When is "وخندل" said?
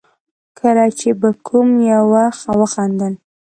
2.59-3.13